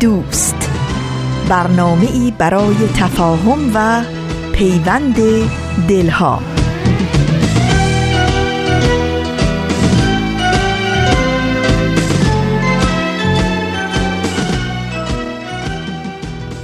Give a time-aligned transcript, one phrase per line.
[0.00, 0.70] دوست.
[1.48, 4.02] برنامه ای برای تفاهم و
[4.52, 5.16] پیوند
[5.88, 6.42] دلها.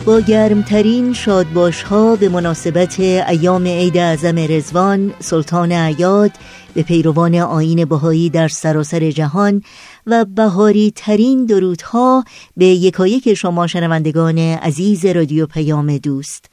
[0.05, 6.31] با گرمترین شادباش ها به مناسبت ایام عید اعظم رزوان سلطان عیاد
[6.75, 9.63] به پیروان آین بهایی در سراسر جهان
[10.07, 12.25] و بهاری ترین درودها
[12.57, 16.51] به یکایک شما شنوندگان عزیز رادیو پیام دوست.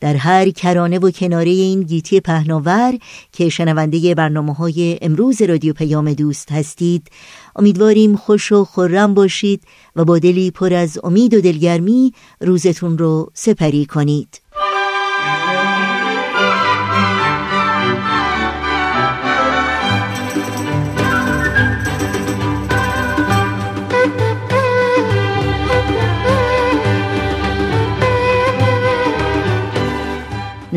[0.00, 2.98] در هر کرانه و کناره این گیتی پهناور
[3.32, 7.10] که شنونده برنامه های امروز رادیو پیام دوست هستید
[7.56, 9.62] امیدواریم خوش و خورم باشید
[9.96, 14.40] و با دلی پر از امید و دلگرمی روزتون رو سپری کنید.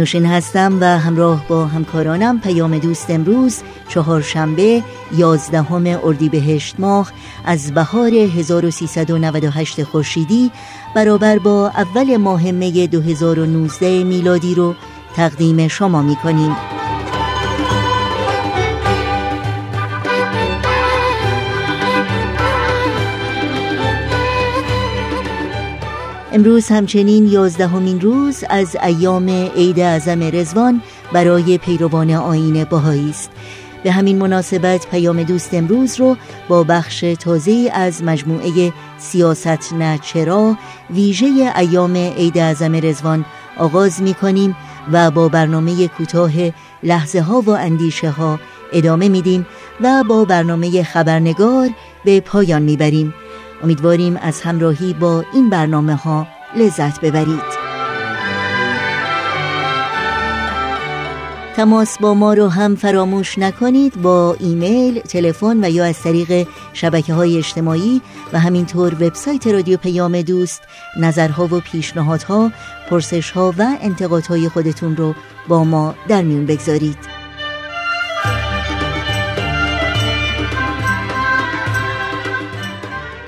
[0.02, 4.83] نوشین هستم و همراه با همکارانم پیام دوست امروز چهارشنبه
[5.17, 7.11] یازدهم اردیبهشت ماه
[7.45, 10.52] از بهار 1398 خورشیدی
[10.95, 14.75] برابر با اول ماه می 2019 میلادی رو
[15.16, 16.80] تقدیم شما می کنیم.
[26.33, 30.81] امروز همچنین یازدهمین روز از ایام عید اعظم رزوان
[31.13, 33.31] برای پیروان آین باهایی است.
[33.83, 36.17] به همین مناسبت پیام دوست امروز رو
[36.47, 40.57] با بخش تازه از مجموعه سیاست نه چرا
[40.89, 43.25] ویژه ایام عید اعظم رزوان
[43.57, 44.56] آغاز می کنیم
[44.91, 46.31] و با برنامه کوتاه
[46.83, 48.39] لحظه ها و اندیشه ها
[48.73, 49.45] ادامه میدیم
[49.81, 51.69] و با برنامه خبرنگار
[52.06, 53.13] به پایان می‌بریم.
[53.63, 57.61] امیدواریم از همراهی با این برنامه ها لذت ببرید
[61.55, 67.13] تماس با ما رو هم فراموش نکنید با ایمیل، تلفن و یا از طریق شبکه
[67.13, 68.01] های اجتماعی
[68.33, 70.61] و همینطور وبسایت رادیو پیام دوست
[70.97, 72.51] نظرها و پیشنهادها،
[72.89, 75.16] پرسشها و انتقادهای خودتون رو
[75.47, 77.20] با ما در میون بگذارید.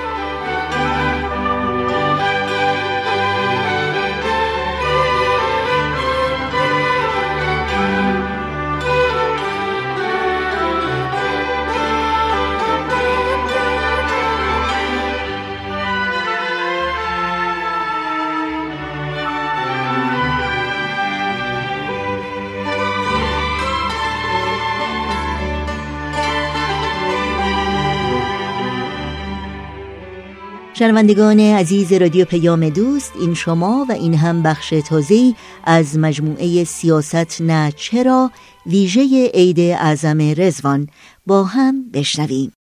[30.78, 35.34] شنوندگان عزیز رادیو پیام دوست این شما و این هم بخش تازه
[35.64, 38.30] از مجموعه سیاست نه چرا
[38.66, 40.86] ویژه عید اعظم رزوان
[41.26, 42.52] با هم بشنویم.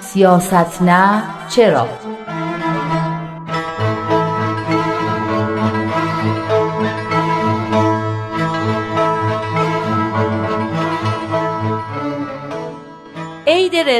[0.00, 2.09] سیاست نه چرا؟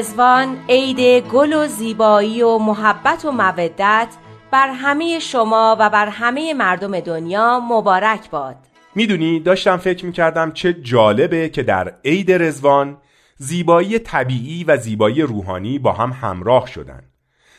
[0.00, 4.08] رزوان عید گل و زیبایی و محبت و مودت
[4.50, 8.56] بر همه شما و بر همه مردم دنیا مبارک باد.
[8.94, 12.98] می‌دونی داشتم فکر می‌کردم چه جالبه که در عید رزوان
[13.36, 17.02] زیبایی طبیعی و زیبایی روحانی با هم همراه شدن.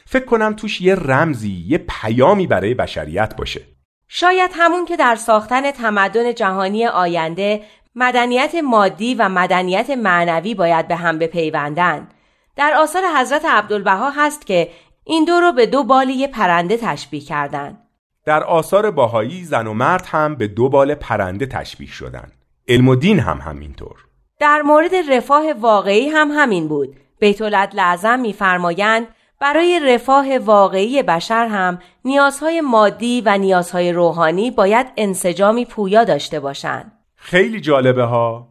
[0.06, 3.62] فکر کنم توش یه رمزی یه پیامی برای بشریت باشه.
[4.08, 7.62] شاید همون که در ساختن تمدن جهانی آینده
[7.96, 12.08] مدنیت مادی و مدنیت معنوی باید به هم بپیوندن.
[12.56, 14.70] در آثار حضرت عبدالبها هست که
[15.04, 17.88] این دو رو به دو بالی پرنده تشبیه کردند.
[18.26, 22.32] در آثار باهایی زن و مرد هم به دو بال پرنده تشبیه شدن
[22.68, 23.96] علم و دین هم همینطور
[24.40, 29.08] در مورد رفاه واقعی هم همین بود بیت لعظم میفرمایند
[29.40, 36.92] برای رفاه واقعی بشر هم نیازهای مادی و نیازهای روحانی باید انسجامی پویا داشته باشند.
[37.16, 38.48] خیلی جالبه ها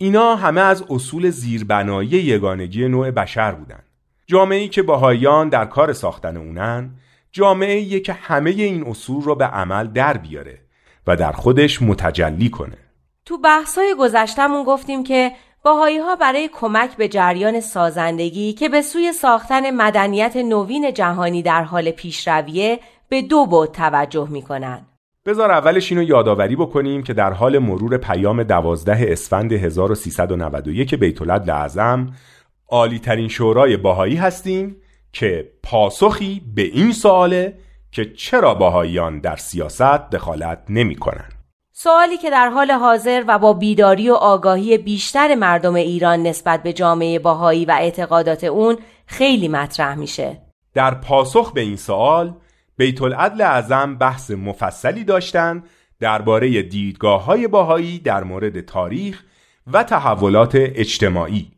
[0.00, 3.82] اینا همه از اصول زیربنایی یگانگی نوع بشر بودن
[4.26, 6.90] جامعه‌ای که باهایان در کار ساختن اونن
[7.32, 10.58] جامعه که همه این اصول رو به عمل در بیاره
[11.06, 12.78] و در خودش متجلی کنه
[13.24, 19.12] تو بحثای گذشتمون گفتیم که باهایی ها برای کمک به جریان سازندگی که به سوی
[19.12, 24.87] ساختن مدنیت نوین جهانی در حال پیشرویه به دو بود توجه می‌کنن.
[25.28, 32.12] بذار اولش اینو یادآوری بکنیم که در حال مرور پیام دوازده اسفند 1391 بیتولد لعظم
[32.68, 34.76] عالی ترین شورای باهایی هستیم
[35.12, 37.58] که پاسخی به این سواله
[37.92, 41.28] که چرا باهاییان در سیاست دخالت نمی کنن.
[41.72, 46.72] سوالی که در حال حاضر و با بیداری و آگاهی بیشتر مردم ایران نسبت به
[46.72, 50.42] جامعه باهایی و اعتقادات اون خیلی مطرح میشه.
[50.74, 52.34] در پاسخ به این سوال
[52.78, 55.68] بیت العدل اعظم بحث مفصلی داشتند
[56.00, 59.22] درباره دیدگاه های باهایی در مورد تاریخ
[59.66, 61.52] و تحولات اجتماعی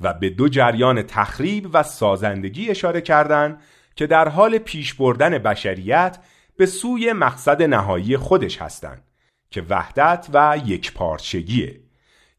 [0.00, 3.60] و به دو جریان تخریب و سازندگی اشاره کردند
[3.96, 6.18] که در حال پیش بردن بشریت
[6.56, 9.02] به سوی مقصد نهایی خودش هستند
[9.50, 11.80] که وحدت و یکپارچگیه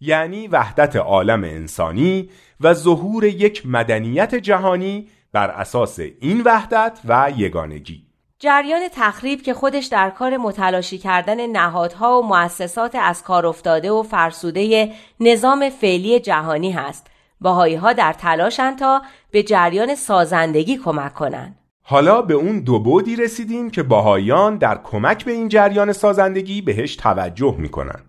[0.01, 2.29] یعنی وحدت عالم انسانی
[2.59, 8.08] و ظهور یک مدنیت جهانی بر اساس این وحدت و یگانگی.
[8.41, 14.03] جریان تخریب که خودش در کار متلاشی کردن نهادها و مؤسسات از کار افتاده و
[14.03, 17.07] فرسوده نظام فعلی جهانی هست.
[17.41, 19.01] باهایی ها در تلاشن تا
[19.31, 21.59] به جریان سازندگی کمک کنند.
[21.83, 26.95] حالا به اون دو بودی رسیدیم که باهایان در کمک به این جریان سازندگی بهش
[26.95, 28.01] توجه می‌کنن.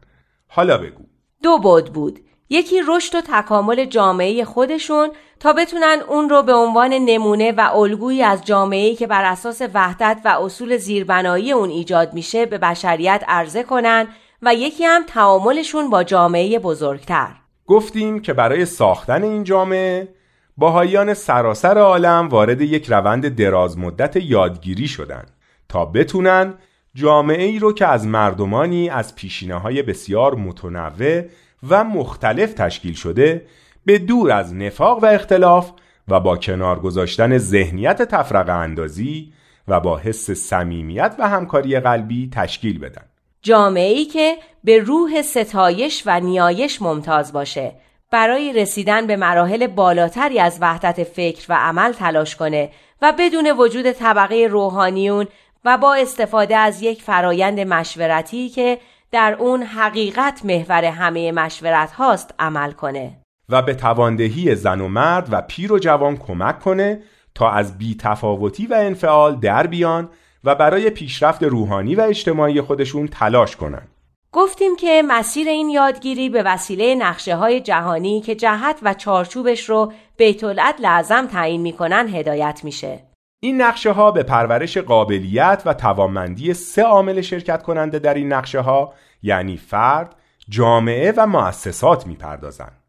[0.48, 1.04] حالا بگو.
[1.42, 2.20] دو بود بود.
[2.50, 5.10] یکی رشد و تکامل جامعه خودشون
[5.40, 10.20] تا بتونن اون رو به عنوان نمونه و الگویی از جامعه‌ای که بر اساس وحدت
[10.24, 14.08] و اصول زیربنایی اون ایجاد میشه به بشریت عرضه کنن
[14.42, 17.28] و یکی هم تعاملشون با جامعه بزرگتر.
[17.66, 20.08] گفتیم که برای ساختن این جامعه
[20.56, 25.30] باهایان سراسر عالم وارد یک روند دراز مدت یادگیری شدند
[25.68, 26.54] تا بتونن
[26.94, 31.22] جامعه ای رو که از مردمانی از پیشینه های بسیار متنوع
[31.68, 33.46] و مختلف تشکیل شده
[33.84, 35.72] به دور از نفاق و اختلاف
[36.08, 39.32] و با کنار گذاشتن ذهنیت تفرقه اندازی
[39.68, 43.02] و با حس صمیمیت و همکاری قلبی تشکیل بدن.
[43.42, 47.72] جامعه ای که به روح ستایش و نیایش ممتاز باشه.
[48.10, 52.70] برای رسیدن به مراحل بالاتری از وحدت فکر و عمل تلاش کنه
[53.02, 55.26] و بدون وجود طبقه روحانیون
[55.64, 58.78] و با استفاده از یک فرایند مشورتی که
[59.12, 63.16] در اون حقیقت محور همه مشورت هاست عمل کنه
[63.48, 67.02] و به تواندهی زن و مرد و پیر و جوان کمک کنه
[67.34, 70.08] تا از بیتفاوتی و انفعال در بیان
[70.44, 73.88] و برای پیشرفت روحانی و اجتماعی خودشون تلاش کنند.
[74.32, 79.92] گفتیم که مسیر این یادگیری به وسیله نقشه های جهانی که جهت و چارچوبش رو
[80.16, 80.44] بیت
[80.80, 83.09] لازم تعیین می‌کنن هدایت میشه.
[83.42, 88.60] این نقشه ها به پرورش قابلیت و توانمندی سه عامل شرکت کننده در این نقشه
[88.60, 90.16] ها یعنی فرد،
[90.48, 92.82] جامعه و مؤسسات می‌پردازند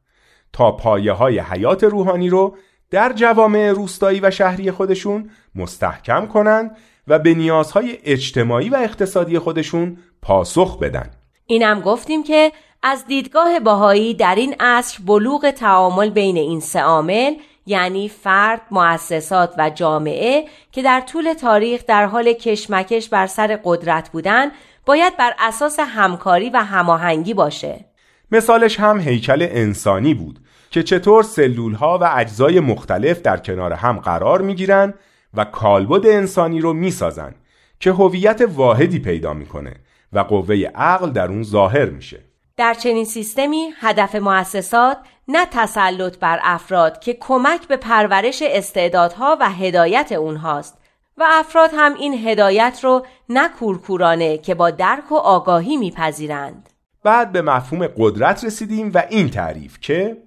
[0.53, 2.57] تا پایه های حیات روحانی رو
[2.89, 6.77] در جوامع روستایی و شهری خودشون مستحکم کنند
[7.07, 11.09] و به نیازهای اجتماعی و اقتصادی خودشون پاسخ بدن.
[11.45, 12.51] اینم گفتیم که
[12.83, 19.53] از دیدگاه باهایی در این عصر بلوغ تعامل بین این سه عامل یعنی فرد، مؤسسات
[19.57, 24.51] و جامعه که در طول تاریخ در حال کشمکش بر سر قدرت بودن
[24.85, 27.85] باید بر اساس همکاری و هماهنگی باشه.
[28.31, 30.39] مثالش هم هیکل انسانی بود
[30.71, 34.93] که چطور سلول ها و اجزای مختلف در کنار هم قرار می گیرن
[35.33, 37.35] و کالبد انسانی رو می سازن
[37.79, 39.73] که هویت واحدی پیدا می‌کنه
[40.13, 42.30] و قوه عقل در اون ظاهر میشه.
[42.61, 49.49] در چنین سیستمی هدف مؤسسات نه تسلط بر افراد که کمک به پرورش استعدادها و
[49.49, 50.77] هدایت اونهاست
[51.17, 56.69] و افراد هم این هدایت رو نه کورکورانه که با درک و آگاهی میپذیرند.
[57.03, 60.17] بعد به مفهوم قدرت رسیدیم و این تعریف که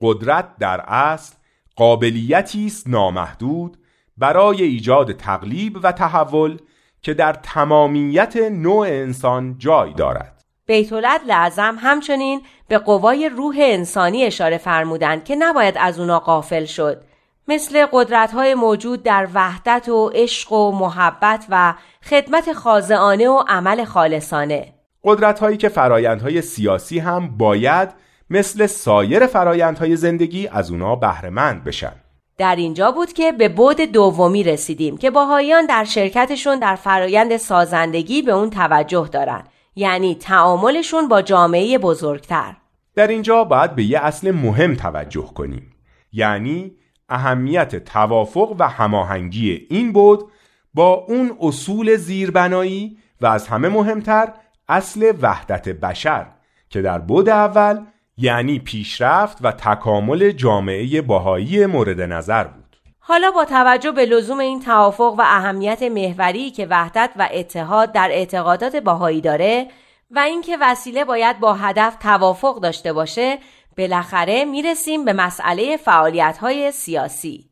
[0.00, 1.34] قدرت در اصل
[1.76, 3.76] قابلیتی است نامحدود
[4.18, 6.58] برای ایجاد تقلیب و تحول
[7.02, 10.41] که در تمامیت نوع انسان جای دارد
[10.72, 10.92] بیت
[11.26, 17.02] لعظم همچنین به قوای روح انسانی اشاره فرمودند که نباید از اونا قافل شد.
[17.48, 21.74] مثل قدرت‌های موجود در وحدت و عشق و محبت و
[22.10, 24.72] خدمت خازعانه و عمل خالصانه.
[25.04, 27.88] قدرت‌هایی که فرایندهای سیاسی هم باید
[28.30, 31.92] مثل سایر فرایندهای زندگی از اونا بهرهمند بشن.
[32.38, 38.22] در اینجا بود که به بود دومی رسیدیم که باهایان در شرکتشون در فرایند سازندگی
[38.22, 39.44] به اون توجه دارن.
[39.74, 42.56] یعنی تعاملشون با جامعه بزرگتر.
[42.94, 45.72] در اینجا باید به یه اصل مهم توجه کنیم.
[46.12, 46.72] یعنی
[47.08, 50.30] اهمیت توافق و هماهنگی این بود
[50.74, 54.32] با اون اصول زیربنایی و از همه مهمتر
[54.68, 56.26] اصل وحدت بشر
[56.70, 57.80] که در بود اول
[58.16, 62.61] یعنی پیشرفت و تکامل جامعه باهایی مورد نظر بود.
[63.04, 68.08] حالا با توجه به لزوم این توافق و اهمیت محوری که وحدت و اتحاد در
[68.12, 69.68] اعتقادات باهایی داره
[70.10, 73.38] و اینکه وسیله باید با هدف توافق داشته باشه
[73.78, 77.50] بالاخره می‌رسیم به مسئله فعالیت های سیاسی.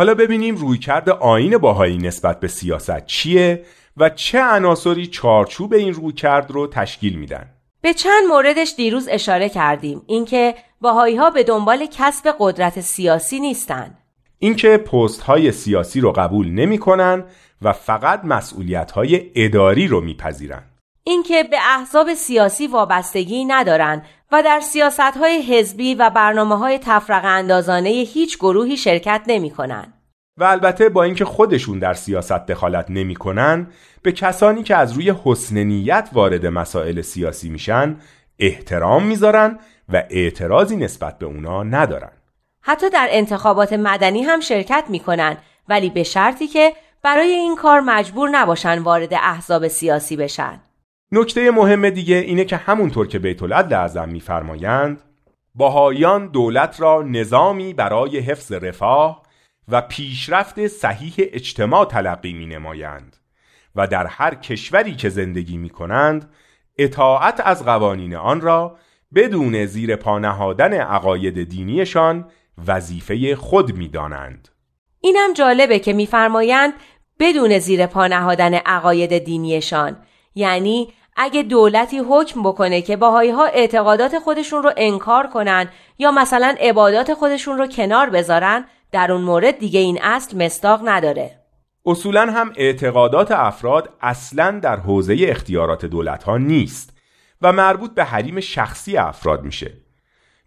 [0.00, 3.64] حالا ببینیم رویکرد آین باهایی نسبت به سیاست چیه
[3.96, 7.46] و چه عناصری چارچوب این رویکرد رو تشکیل میدن.
[7.80, 10.02] به چند موردش دیروز اشاره کردیم.
[10.06, 13.98] اینکه باهایی ها به دنبال کسب قدرت سیاسی نیستن.
[14.38, 17.24] اینکه پست های سیاسی رو قبول نمی‌کنن
[17.62, 20.62] و فقط مسئولیت های اداری رو میپذیرن.
[21.04, 24.02] اینکه به احزاب سیاسی وابستگی ندارن
[24.32, 29.92] و در سیاست های حزبی و برنامه های تفرق اندازانه هیچ گروهی شرکت نمی کنن.
[30.36, 33.66] و البته با اینکه خودشون در سیاست دخالت نمی‌کنن
[34.02, 37.96] به کسانی که از روی حسن نیت وارد مسائل سیاسی میشن
[38.38, 39.58] احترام می‌ذارن
[39.88, 42.12] و اعتراضی نسبت به اونا ندارن
[42.60, 45.36] حتی در انتخابات مدنی هم شرکت می‌کنن
[45.68, 46.72] ولی به شرطی که
[47.02, 50.60] برای این کار مجبور نباشن وارد احزاب سیاسی بشن
[51.12, 55.02] نکته مهم دیگه اینه که همونطور که بیت العدل اعظم میفرمایند
[55.54, 59.22] باهایان دولت را نظامی برای حفظ رفاه
[59.68, 63.16] و پیشرفت صحیح اجتماع تلقی می نمایند
[63.76, 66.30] و در هر کشوری که زندگی می کنند
[66.78, 68.78] اطاعت از قوانین آن را
[69.14, 72.30] بدون زیر پا نهادن عقاید دینیشان
[72.66, 74.48] وظیفه خود می دانند.
[75.00, 76.72] اینم جالبه که میفرمایند
[77.18, 79.96] بدون زیر پا نهادن عقاید دینیشان
[80.34, 80.88] یعنی
[81.22, 87.14] اگه دولتی حکم بکنه که باهایی ها اعتقادات خودشون رو انکار کنن یا مثلا عبادات
[87.14, 91.30] خودشون رو کنار بذارن در اون مورد دیگه این اصل مستاق نداره.
[91.86, 96.92] اصولا هم اعتقادات افراد اصلا در حوزه اختیارات دولت ها نیست
[97.42, 99.72] و مربوط به حریم شخصی افراد میشه.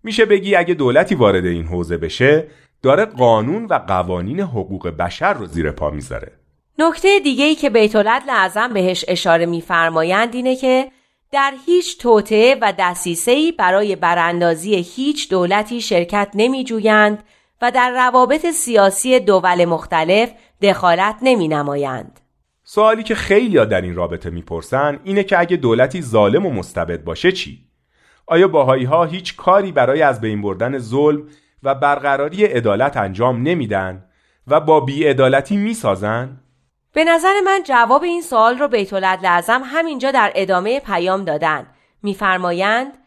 [0.03, 2.48] میشه بگی اگه دولتی وارد این حوزه بشه
[2.82, 6.43] داره قانون و قوانین حقوق بشر رو زیر پا می‌ذاره.
[6.80, 10.92] نکته دیگه که بیت اعظم بهش اشاره میفرمایند اینه که
[11.32, 17.24] در هیچ توطعه و دسیسه‌ای برای براندازی هیچ دولتی شرکت نمیجویند
[17.62, 22.20] و در روابط سیاسی دول مختلف دخالت نمی نمایند.
[22.63, 27.32] سوالی که خیلی در این رابطه می‌پرسن اینه که اگه دولتی ظالم و مستبد باشه
[27.32, 27.60] چی؟
[28.27, 31.24] آیا باهایی ها هیچ کاری برای از بین بردن ظلم
[31.63, 34.06] و برقراری عدالت انجام نمیدن
[34.48, 36.43] و با بیعدالتی می‌سازن؟
[36.94, 41.68] به نظر من جواب این سوال رو بیت لازم همینجا در ادامه پیام دادن
[42.04, 42.98] میفرمایند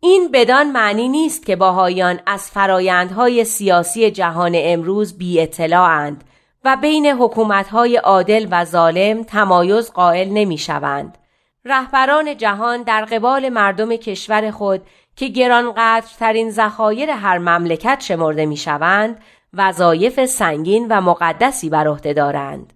[0.00, 6.24] این بدان معنی نیست که باهایان از فرایندهای سیاسی جهان امروز بی اطلاعند
[6.64, 11.18] و بین حکومتهای عادل و ظالم تمایز قائل نمی شوند.
[11.64, 14.82] رهبران جهان در قبال مردم کشور خود
[15.16, 19.22] که گرانقدرترین ذخایر هر مملکت شمرده می شوند
[19.54, 22.72] وظایف سنگین و مقدسی بر عهده دارند.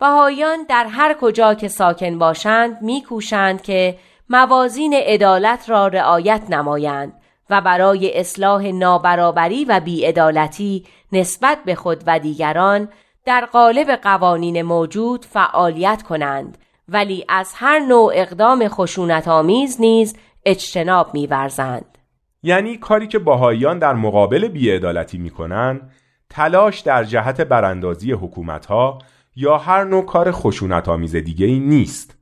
[0.00, 7.12] بهاییان در هر کجا که ساکن باشند میکوشند که موازین عدالت را رعایت نمایند
[7.50, 12.88] و برای اصلاح نابرابری و بیعدالتی نسبت به خود و دیگران
[13.24, 21.14] در قالب قوانین موجود فعالیت کنند ولی از هر نوع اقدام خشونت آمیز نیز اجتناب
[21.14, 21.98] میورزند.
[22.42, 25.90] یعنی کاری که باهاییان در مقابل بیعدالتی می‌کنن
[26.30, 28.98] تلاش در جهت براندازی حکومتها
[29.36, 32.16] یا هر نوع کار خشونت آمیز دیگه ای نیست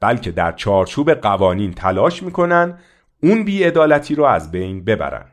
[0.00, 2.78] بلکه در چارچوب قوانین تلاش می‌کنن
[3.22, 5.24] اون بیعدالتی رو از بین ببرن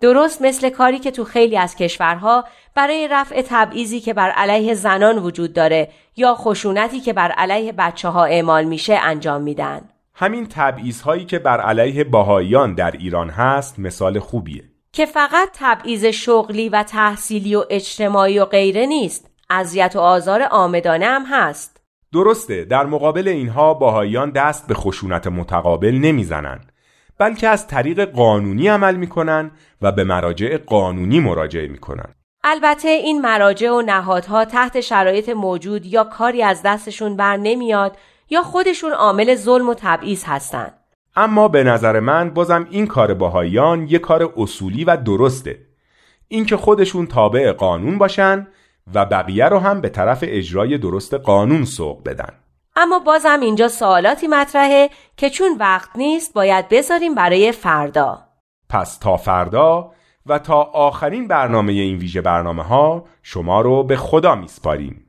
[0.00, 5.18] درست مثل کاری که تو خیلی از کشورها برای رفع تبعیضی که بر علیه زنان
[5.18, 9.80] وجود داره یا خشونتی که بر علیه بچه ها اعمال میشه انجام میدن.
[10.14, 14.64] همین تبعیض هایی که بر علیه باهایان در ایران هست مثال خوبیه.
[14.92, 19.30] که فقط تبعیض شغلی و تحصیلی و اجتماعی و غیره نیست.
[19.50, 21.80] اذیت و آزار آمدانه هم هست.
[22.12, 26.72] درسته در مقابل اینها باهایان دست به خشونت متقابل نمی‌زنند
[27.18, 29.50] بلکه از طریق قانونی عمل می‌کنن
[29.82, 32.14] و به مراجع قانونی مراجعه می‌کنن.
[32.44, 37.96] البته این مراجع و نهادها تحت شرایط موجود یا کاری از دستشون بر نمیاد
[38.30, 40.72] یا خودشون عامل ظلم و تبعیض هستن.
[41.16, 45.58] اما به نظر من بازم این کار باهایان یه کار اصولی و درسته.
[46.28, 48.46] اینکه خودشون تابع قانون باشن
[48.94, 52.30] و بقیه رو هم به طرف اجرای درست قانون سوق بدن.
[52.76, 58.18] اما بازم اینجا سوالاتی مطرحه که چون وقت نیست باید بذاریم برای فردا.
[58.68, 59.92] پس تا فردا
[60.26, 65.02] و تا آخرین برنامه این ویژه برنامه ها شما رو به خدا میسپاریم.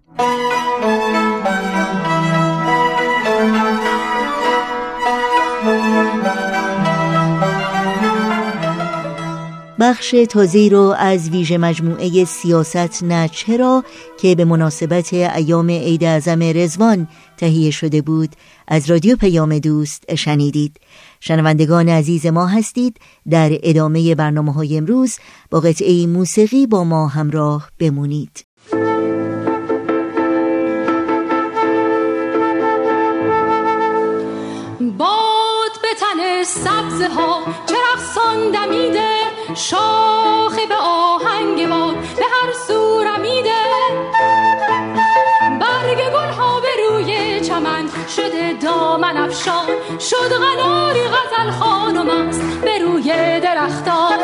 [9.80, 13.84] بخش تازه رو از ویژه مجموعه سیاست نه چرا
[14.22, 17.08] که به مناسبت ایام عید اعظم رزوان
[17.38, 18.30] تهیه شده بود
[18.68, 20.78] از رادیو پیام دوست شنیدید.
[21.20, 22.98] شنوندگان عزیز ما هستید
[23.30, 25.18] در ادامه برنامه های امروز
[25.52, 28.46] با قطعه موسیقی با ما همراه بمونید.
[34.98, 38.18] باد به تن سبزه ها چرخ
[38.54, 39.27] دمیده.
[39.58, 43.50] شاخه به آهنگ باد به هر سورمیده
[45.60, 49.67] برگ گل ها به روی چمن شده دامن افشان.
[50.00, 54.20] شد غناری غزل خانم است به روی درختان.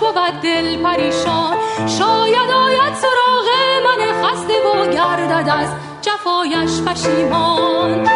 [0.00, 1.56] بود دل پریشان.
[1.98, 3.48] شاید آید سراغ
[3.84, 5.68] من خسته و گردد از
[6.02, 8.08] جفایش پشیمان.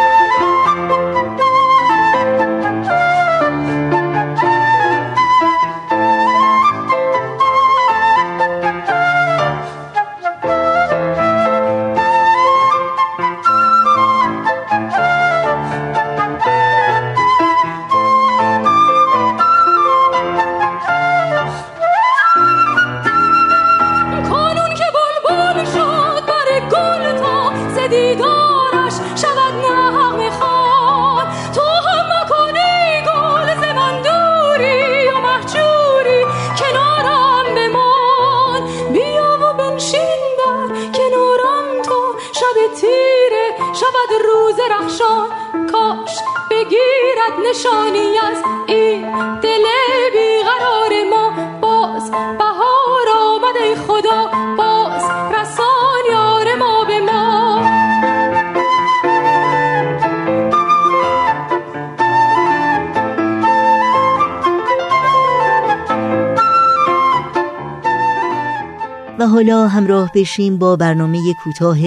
[70.14, 71.78] بشیم با برنامه کوتاه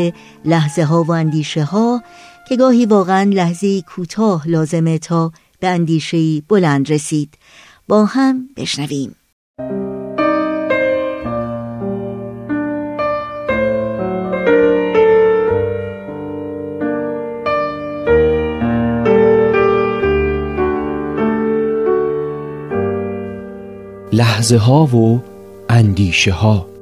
[0.45, 2.03] لحظه ها و اندیشه ها
[2.49, 7.37] که گاهی واقعا لحظه کوتاه لازمه تا به اندیشه بلند رسید.
[7.87, 9.15] با هم بشنویم.
[24.13, 25.23] لحظه ها و
[25.69, 26.74] اندیشه ها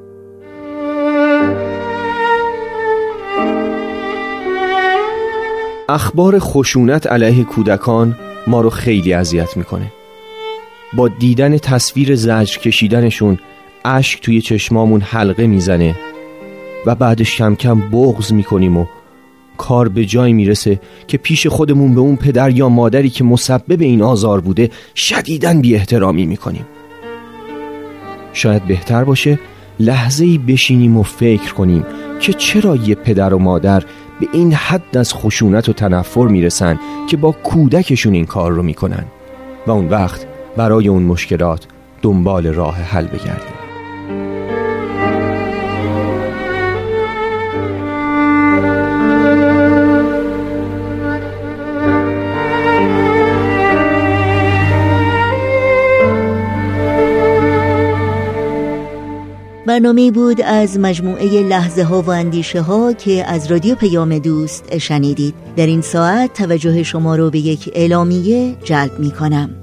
[5.94, 9.92] اخبار خشونت علیه کودکان ما رو خیلی اذیت می‌کنه.
[10.94, 13.40] با دیدن تصویر زجر کشیدنشون
[13.86, 15.96] اشک توی چشمامون حلقه می‌زنه
[16.86, 18.86] و بعدش کم کم بغز می‌کنیم و
[19.58, 24.02] کار به جای می‌رسه که پیش خودمون به اون پدر یا مادری که مسبب این
[24.02, 26.66] آزار بوده شدیدن بی احترامی می‌کنیم.
[28.34, 29.40] شاید بهتر باشه
[29.80, 31.86] لحظه ای بشینیم و فکر کنیم
[32.20, 33.84] که چرا یه پدر و مادر
[34.20, 39.06] به این حد از خشونت و تنفر می‌رسن که با کودکشون این کار رو می‌کنن.
[39.68, 40.26] و اون وقت
[40.58, 41.68] برای اون مشکلات
[42.02, 43.63] دنبال راه حل بگردیم.
[59.74, 65.36] برنامه بود از مجموعه لحظه ها و اندیشه ها که از رادیو پیام دوست شنیدید.
[65.56, 69.63] در این ساعت توجه شما رو به یک اعلامیه جلب می کنم.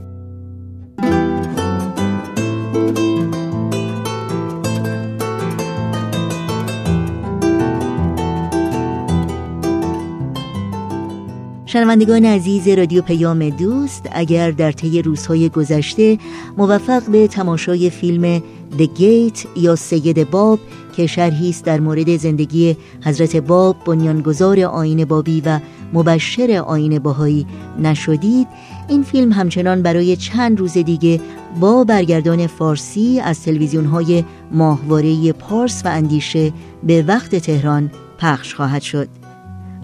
[11.72, 16.18] شنوندگان عزیز رادیو پیام دوست اگر در طی روزهای گذشته
[16.58, 18.38] موفق به تماشای فیلم
[18.78, 20.58] The Gate یا سید باب
[20.96, 25.60] که شرحی است در مورد زندگی حضرت باب بنیانگذار آین بابی و
[25.92, 27.46] مبشر آین باهایی
[27.82, 28.48] نشدید
[28.88, 31.20] این فیلم همچنان برای چند روز دیگه
[31.60, 36.52] با برگردان فارسی از تلویزیون های ماهواره پارس و اندیشه
[36.82, 39.19] به وقت تهران پخش خواهد شد.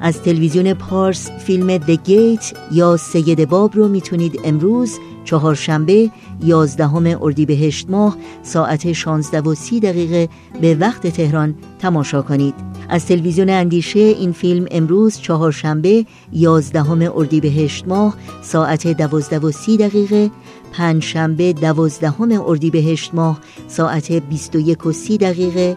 [0.01, 6.11] از تلویزیون پارس فیلم The Gate یا سید باب رو می‌تونید امروز چهارشنبه
[6.45, 10.29] یازدهم اردیبهشت ماه ساعت 16 و 30 دقیقه
[10.61, 12.55] به وقت تهران تماشا کنید.
[12.89, 20.31] از تلویزیون اندیشه این فیلم امروز چهارشنبه یازدهم اردیبهشت ماه ساعت 12 و 30 دقیقه
[20.73, 25.77] پنجشنبه دوازدهم اردیبهشت ماه ساعت 21 و 30 دقیقه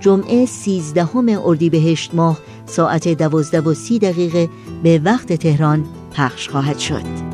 [0.00, 2.38] جمعه سیزدهم اردیبهشت ماه
[2.70, 4.48] ساعت دوازده و سی دقیقه
[4.82, 7.30] به وقت تهران پخش خواهد شد.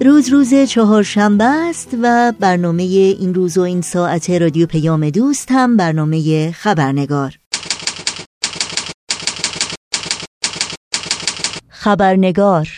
[0.00, 5.76] روز روز چهارشنبه است و برنامه این روز و این ساعت رادیو پیام دوست هم
[5.76, 7.38] برنامه خبرنگار.
[11.80, 12.68] خبرنگار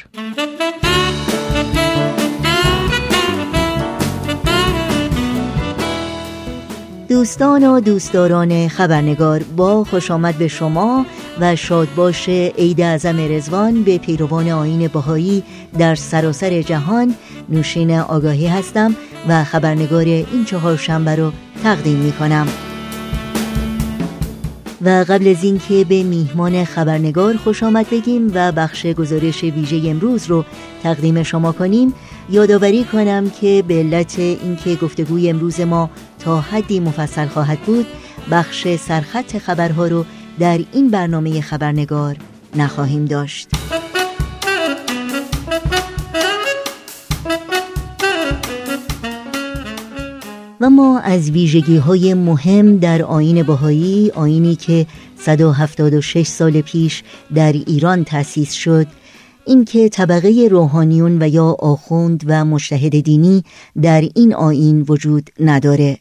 [7.09, 11.07] دوستان و دوستداران خبرنگار با خوش آمد به شما
[11.41, 15.43] و شادباش عید اعظم رزوان به پیروان آین بهایی
[15.79, 17.15] در سراسر جهان.
[17.49, 18.97] نوشین آگاهی هستم
[19.29, 21.33] و خبرنگار این چهار شنبه رو
[21.63, 22.47] تقدیم می کنم
[24.85, 30.27] و قبل از اینکه به میهمان خبرنگار خوش آمد بگیم و بخش گزارش ویژه امروز
[30.27, 30.45] رو
[30.83, 31.95] تقدیم شما کنیم
[32.31, 37.87] یادآوری کنم که به علت اینکه گفتگوی امروز ما تا حدی مفصل خواهد بود
[38.31, 40.05] بخش سرخط خبرها رو
[40.39, 42.17] در این برنامه خبرنگار
[42.57, 43.49] نخواهیم داشت.
[50.61, 54.87] و ما از ویژگی های مهم در آین بهایی آینی که
[55.19, 57.03] 176 سال پیش
[57.35, 58.87] در ایران تأسیس شد
[59.47, 63.45] اینکه طبقه روحانیون و یا آخوند و مشتهد دینی
[63.83, 65.99] در این آین وجود نداره.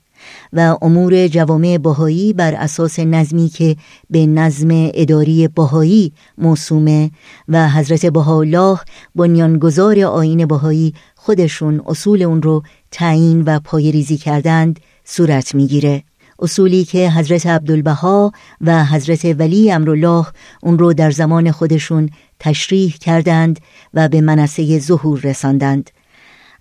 [0.53, 3.75] و امور جوامع باهایی بر اساس نظمی که
[4.09, 7.11] به نظم اداری باهایی موسومه
[7.47, 8.79] و حضرت بهاءالله
[9.15, 16.03] بنیانگذار آین باهایی خودشون اصول اون رو تعیین و پایریزی کردند صورت می‌گیره.
[16.41, 20.25] اصولی که حضرت عبدالبها و حضرت ولی امرالله
[20.63, 23.59] اون رو در زمان خودشون تشریح کردند
[23.93, 25.89] و به منصه ظهور رساندند.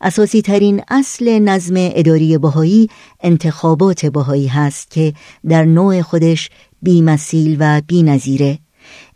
[0.00, 2.88] اساسی ترین اصل نظم اداری بهایی
[3.20, 5.14] انتخابات بهایی هست که
[5.48, 6.50] در نوع خودش
[6.82, 8.58] بیمثیل و بینظیره.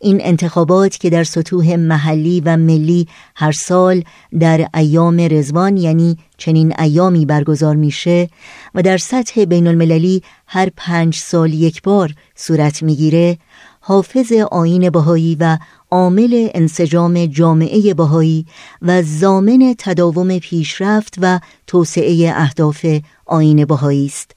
[0.01, 4.03] این انتخابات که در سطوح محلی و ملی هر سال
[4.39, 8.29] در ایام رزوان یعنی چنین ایامی برگزار میشه
[8.75, 13.37] و در سطح بین المللی هر پنج سال یک بار صورت می‌گیره
[13.85, 15.57] حافظ آین بهایی و
[15.91, 18.45] عامل انسجام جامعه بهایی
[18.81, 22.85] و زامن تداوم پیشرفت و توسعه اهداف
[23.25, 24.31] آین بهایی است.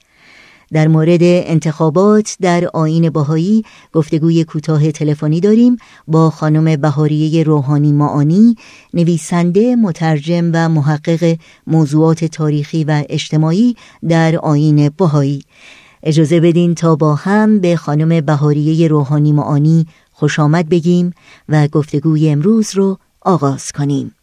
[0.73, 8.55] در مورد انتخابات در آین باهایی گفتگوی کوتاه تلفنی داریم با خانم بهاریه روحانی معانی
[8.93, 13.75] نویسنده مترجم و محقق موضوعات تاریخی و اجتماعی
[14.09, 15.43] در آین باهایی
[16.07, 21.13] اجازه بدین تا با هم به خانم بهاریه روحانی معانی خوش آمد بگیم
[21.49, 24.15] و گفتگوی امروز رو آغاز کنیم.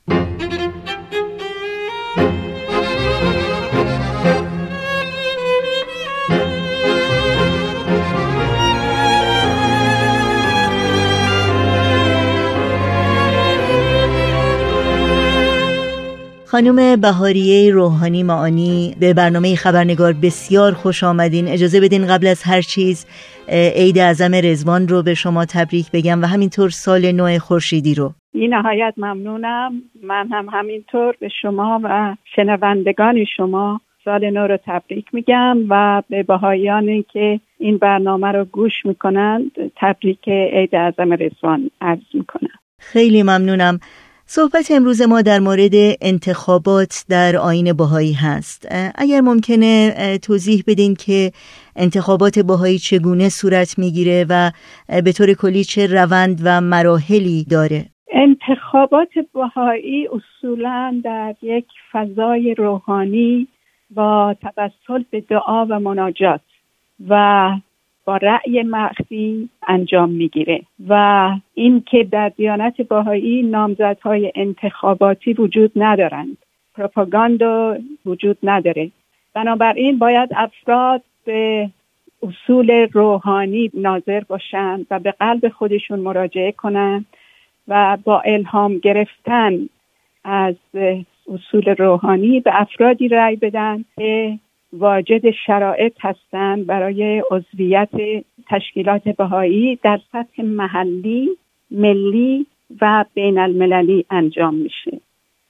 [16.55, 21.49] خانم بهاریه روحانی معانی به برنامه خبرنگار بسیار خوش آمدین.
[21.49, 23.07] اجازه بدین قبل از هر چیز
[23.77, 28.13] عید اعظم رزوان رو به شما تبریک بگم و همینطور سال نو خورشیدی رو.
[28.35, 29.73] این نهایت ممنونم.
[30.03, 36.23] من هم همینطور به شما و شنوندگان شما سال نو رو تبریک میگم و به
[36.23, 42.49] بهاییانی که این برنامه رو گوش می‌کنند تبریک عید اعظم رزوان عرض می‌کنم.
[42.81, 43.81] خیلی ممنونم.
[44.27, 48.69] صحبت امروز ما در مورد انتخابات در آین باهایی هست.
[48.95, 51.33] اگر ممکنه توضیح بدین که
[51.77, 54.51] انتخابات باهایی چگونه صورت می‌گیره و
[55.05, 63.49] به طور کلی چه روند و مراحلی داره؟ انتخابات باهایی اصولا در یک فضای روحانی
[63.91, 66.41] با توسل به دعا و مناجات
[67.09, 67.51] و
[68.05, 70.61] با رأی مخفی انجام می‌گیره.
[70.89, 76.37] و اینکه در دیانت باهایی نامزدهای انتخاباتی وجود ندارند.
[76.75, 78.91] پروپاگاندا وجود نداره.
[79.35, 81.71] بنابراین باید افراد به
[82.23, 87.07] اصول روحانی ناظر باشند و به قلب خودشون مراجعه کنند
[87.69, 89.69] و با الهام گرفتن
[90.25, 90.55] از
[91.35, 94.39] اصول روحانی به افرادی رأی بدن که
[94.79, 97.89] واجد شرایط هستند برای عضویت
[98.49, 101.31] تشکیلات بهایی در سطح محلی،
[101.71, 102.47] ملی
[102.81, 105.01] و بین المللی انجام میشه.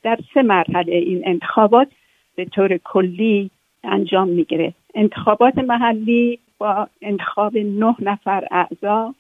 [0.02, 1.88] در سه مرحله این انتخابات
[2.36, 3.50] به طور کلی
[3.84, 4.72] انجام می‌گیره.
[4.94, 9.14] انتخابات محلی با انتخاب نه نفر اعضا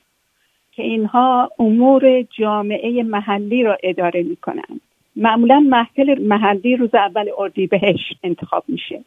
[0.72, 4.80] که اینها امور جامعه محلی را اداره می‌کنند.
[5.16, 9.04] معمولا محفل محلی روز اول اردیبهشت انتخاب میشه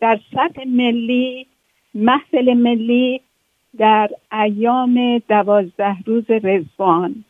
[0.00, 1.46] در سطح ملی
[1.94, 3.20] محفل ملی
[3.78, 7.24] در ایام دوازده روز رزوان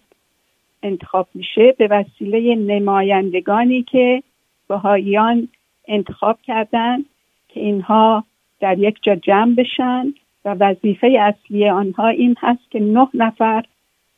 [0.83, 4.22] انتخاب میشه به وسیله نمایندگانی که
[4.68, 5.48] بهاییان
[5.88, 7.04] انتخاب کردند
[7.48, 8.24] که اینها
[8.61, 13.64] در یک جا جمع بشن و وظیفه اصلی آنها این هست که نه نفر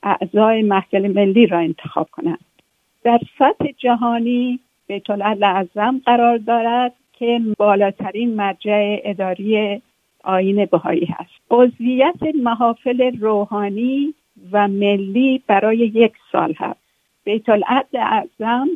[0.02, 2.44] اعضای محفل ملی را انتخاب کنند.
[3.04, 9.82] در سطح جهانی بیت اعظم قرار دارد که بالاترین مرجع اداری
[10.24, 11.30] آین بهایی هست.
[11.50, 14.14] عضویت محافل روحانی
[14.52, 16.80] و ملی برای یک سال هست.
[17.24, 18.68] بیت العدل اعظم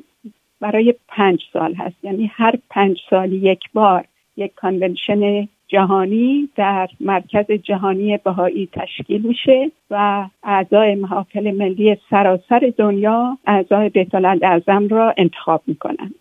[0.60, 1.96] برای پنج سال هست.
[2.02, 4.04] یعنی هر پنج سال یک بار
[4.36, 13.38] یک کانونشن جهانی در مرکز جهانی بهایی تشکیل میشه و اعضای محافل ملی سراسر دنیا
[13.46, 16.14] اعضای بیت اعظم را انتخاب می‌کنند.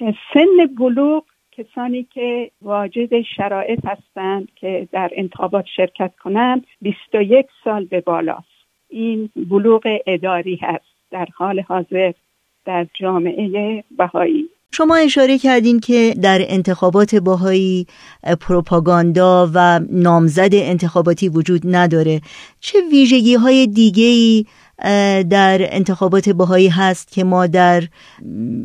[0.00, 1.24] سن بلوغ
[1.56, 8.46] کسانی که واجد شرایط هستند که در انتخابات شرکت کنند 21 سال به بالاست.
[8.88, 10.94] این بلوغ اداری هست.
[11.10, 12.12] در حال حاضر
[12.64, 14.48] در جامعه بهایی.
[14.72, 17.86] شما اشاره کردین که در انتخابات باهایی
[18.40, 22.20] پروپاگاندا و نامزد انتخاباتی وجود نداره.
[22.60, 24.44] چه ویژگی های دیگه
[25.30, 27.82] در انتخابات باهایی هست که ما در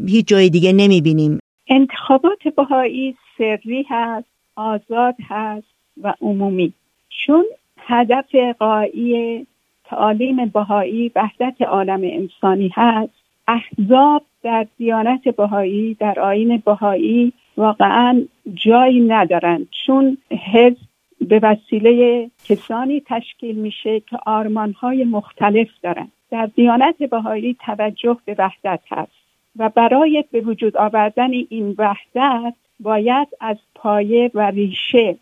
[0.08, 1.40] هیچ جای دیگه نمی بینیم
[1.70, 5.68] انتخابات بهایی سری هست آزاد هست
[6.02, 6.74] و عمومی.
[7.10, 7.46] چون
[7.78, 9.48] هدف قایی
[9.84, 13.14] تعالیم بهایی وحدت عالم انسانی هست
[13.48, 18.22] احزاب در دیانت بهایی در آین بهایی واقعا
[18.54, 19.68] جایی ندارند.
[19.86, 20.18] چون
[20.54, 20.78] حزب
[21.22, 26.12] به وسیله کسانی تشکیل میشه که آرمانهای مختلف دارند.
[26.32, 29.19] در دیانت بهایی توجه به وحدت هست.
[29.58, 35.18] و برای به وجود آوردن این وحدت باید از پایه و ریشه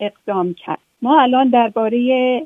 [0.00, 0.78] اقدام کرد.
[1.02, 2.42] ما الان درباره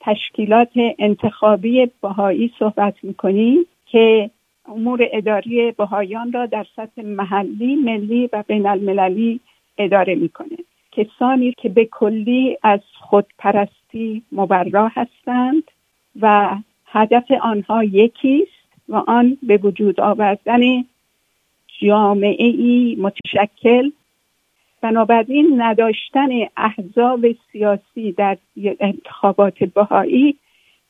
[0.00, 4.30] تشکیلات انتخابی بهایی صحبت می‌کنیم که
[4.66, 9.40] امور اداری بهایان را در سطح محلی، ملی و بین المللی
[9.78, 10.56] اداره می‌کنه.
[10.92, 15.62] کسانی که به کلی از خودپرستی مبرا هستند
[16.20, 18.53] و هدف آنها یکیست
[18.88, 20.84] و آن به وجود آوردن
[21.80, 23.90] جامعه ای متشکل.
[24.80, 28.36] بنابراین نداشتن احزاب سیاسی در
[28.80, 30.36] انتخابات بهایی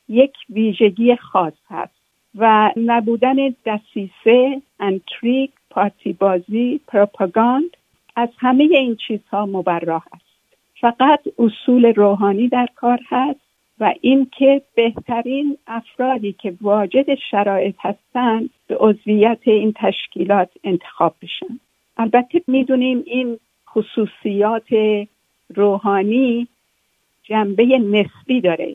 [0.09, 1.95] یک ویژگی خاص هست
[2.39, 7.77] و نبودن دسیسه انتریک پارتی بازی پروپاگاند
[8.17, 10.25] از همه این چیزها مبرا است
[10.81, 13.44] فقط اصول روحانی در کار هست.
[13.81, 21.61] و اینکه بهترین افرادی که واجد شرایط هستند به عضویت این تشکیلات انتخاب بشن.
[21.97, 24.69] البته می‌دونیم این خصوصیات
[25.55, 26.49] روحانی
[27.23, 28.75] جنبه نسبی داره.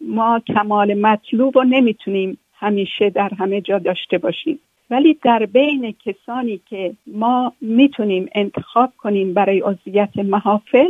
[0.00, 4.58] ما کمال مطلوب رو نمی‌تونیم همیشه در همه جا داشته باشیم.
[4.90, 10.88] ولی در بین کسانی که ما می‌تونیم انتخاب کنیم برای عضویت محافل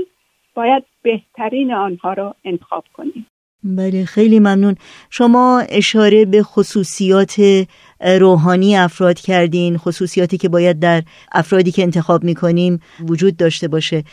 [0.59, 3.27] باید بهترین آنها را انتخاب کنیم.
[3.65, 4.75] بله خیلی ممنون.
[5.11, 7.37] شما اشاره به خصوصیات
[8.21, 14.05] روحانی افراد کردین خصوصیاتی که باید در افرادی که انتخاب می‌کنیم وجود داشته باشه.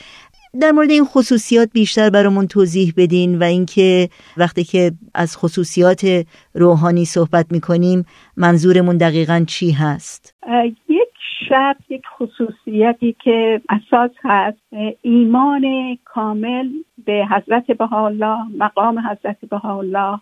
[0.62, 7.06] در مورد این خصوصیات بیشتر برامون توضیح بدین و اینکه وقتی که از خصوصیات روحانی
[7.06, 8.06] صحبت می‌کنیم
[8.38, 10.36] منظورمون دقیقا چی هست؟
[10.90, 11.05] یک
[11.50, 14.58] شرط یک خصوصیتی که اساس هست
[15.02, 16.70] ایمان کامل
[17.06, 20.20] به حضرت بهاءالله مقام حضرت بهاءالله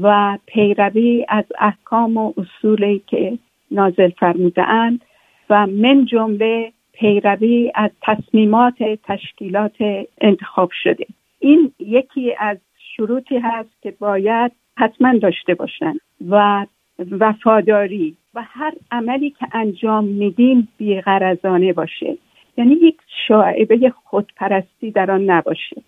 [0.00, 3.38] و پیروی از احکام و اصولی که
[3.70, 5.04] نازل فرموده اند
[5.50, 9.76] و من جمله پیروی از تصمیمات تشکیلات
[10.20, 11.06] انتخاب شده.
[11.38, 12.58] این یکی از
[12.96, 16.66] شروطی هست که باید حتما داشته باشند و
[17.10, 22.16] وفاداری و هر عملی که انجام میدیم بیغرزانه باشه.
[22.56, 22.96] یعنی یک
[23.28, 25.82] شاعبه خودپرستی در آن نباشه.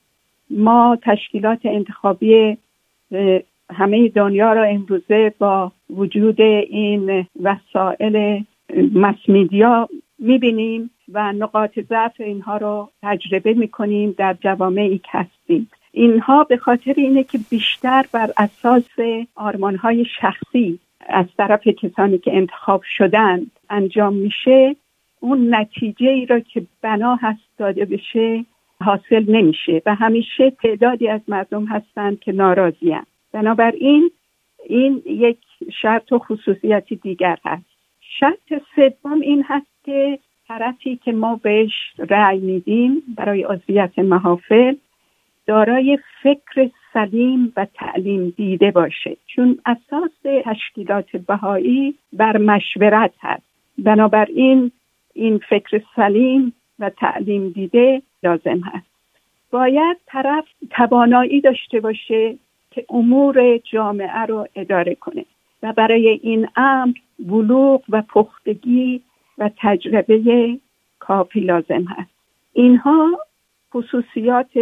[0.50, 2.56] ما تشکیلات انتخابی
[3.70, 8.44] همه دنیا را امروزه با وجود این وسایل
[8.94, 15.70] مسمیدیا می‌بینیم و نقاط ضعف اینها رو تجربه می‌کنیم در جوامعی که هستیم.
[15.92, 18.90] اینها به خاطر اینه که بیشتر بر اساس
[19.34, 20.78] آرمانهای شخصی
[21.08, 24.76] از طرف کسانی که انتخاب شدند انجام میشه
[25.20, 28.44] اون نتیجه ای را که بنا هست داده بشه
[28.80, 32.96] حاصل نمیشه و همیشه تعدادی از مردم هستند که ناراضی
[33.32, 34.10] بنابراین
[34.66, 35.38] این یک
[35.82, 37.64] شرط و خصوصیتی دیگر هست.
[38.00, 44.74] شرط سوم این هست که طرفی که ما بهش رأی میدیم برای عضویت محافل
[45.46, 49.16] دارای فکر سلیم و تعلیم دیده باشه.
[49.26, 50.10] چون اساس
[50.44, 53.42] تشکیلات بهایی بر مشورت هست.
[53.78, 54.70] بنابراین
[55.14, 58.86] این فکر سلیم و تعلیم دیده لازم هست.
[59.50, 62.36] باید طرف توانایی داشته باشه
[62.70, 65.24] که امور جامعه رو اداره کنه
[65.62, 69.02] و برای این امر بلوغ و پختگی
[69.38, 70.58] و تجربه
[70.98, 72.10] کافی لازم هست.
[72.52, 73.20] اینها
[73.74, 74.58] خصوصیات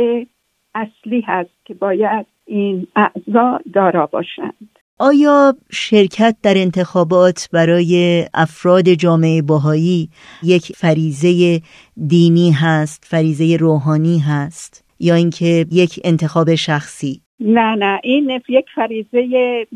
[0.74, 4.68] اصلی هست که باید این اعضا دارا باشند.
[4.98, 10.08] آیا شرکت در انتخابات برای افراد جامعه باهایی
[10.42, 11.60] یک فریزه
[12.08, 19.66] دینی هست فریزه روحانی هست یا اینکه یک انتخاب شخصی؟ نه نه این یک فریزه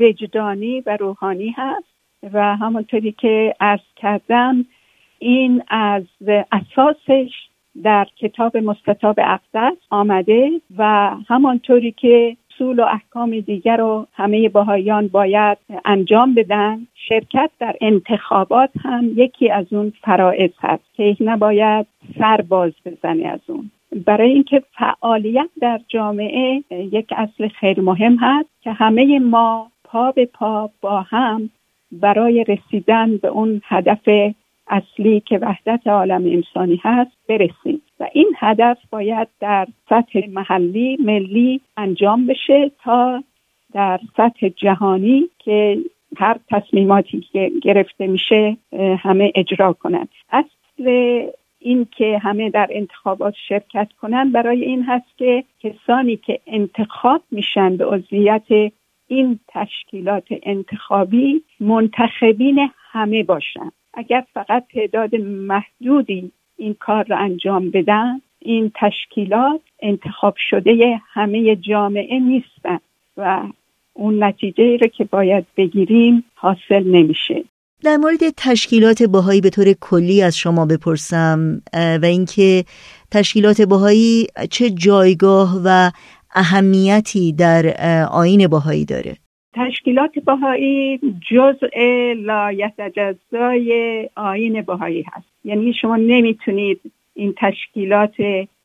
[0.00, 1.90] وجدانی و روحانی هست
[2.32, 4.66] و همونطوری که عرض کردم
[5.18, 6.02] این از
[6.52, 7.30] اساسش
[7.82, 15.08] در کتاب مستطاب اقدس آمده و همانطوری که اصول و احکام دیگر رو همه باهایان
[15.08, 21.86] باید انجام بدن شرکت در انتخابات هم یکی از اون فرائض هست که نباید
[22.18, 23.70] سر باز بزنه از اون.
[24.06, 30.26] برای اینکه فعالیت در جامعه یک اصل خیلی مهم هست که همه ما پا به
[30.26, 31.50] پا با هم
[31.92, 34.08] برای رسیدن به اون هدف
[34.70, 37.82] اصلی که وحدت عالم انسانی هست برسیم.
[38.00, 43.22] و این هدف باید در سطح محلی ملی انجام بشه تا
[43.72, 45.78] در سطح جهانی که
[46.16, 48.56] هر تصمیماتی که گرفته میشه
[48.98, 50.08] همه اجرا کنند.
[50.30, 51.26] اصل
[51.58, 57.76] این که همه در انتخابات شرکت کنند برای این هست که کسانی که انتخاب میشن
[57.76, 58.72] به عضویت
[59.06, 68.20] این تشکیلات انتخابی منتخبین همه باشند اگر فقط تعداد محدودی این کار را انجام بدن
[68.38, 72.80] این تشکیلات انتخاب شده همه جامعه نیستند
[73.16, 73.42] و
[73.92, 77.44] اون نتیجه را که باید بگیریم حاصل نمیشه.
[77.82, 82.64] در مورد تشکیلات باهایی به طور کلی از شما بپرسم و اینکه
[83.10, 85.90] تشکیلات باهایی چه جایگاه و
[86.34, 87.74] اهمیتی در
[88.12, 89.16] آین باهایی داره؟
[89.54, 91.68] تشکیلات بهایی جزء
[92.16, 95.26] لایتجزای آین بهایی هست.
[95.44, 96.80] یعنی شما نمی‌تونید
[97.14, 98.14] این تشکیلات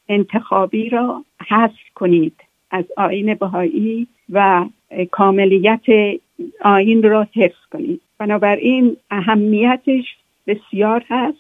[0.10, 2.36] انتخابی را حذف کنید
[2.72, 4.66] از آین بهایی و
[5.12, 5.86] کاملیت
[6.62, 8.02] آین را حفظ کنید.
[8.18, 10.16] بنابراین اهمیتش
[10.48, 11.38] بسیار هست.